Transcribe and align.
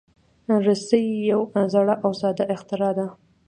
رسۍ 0.65 1.03
یو 1.31 1.41
زوړ 1.73 1.87
او 2.03 2.11
ساده 2.21 2.43
اختراع 2.55 2.91
ده. 2.97 3.07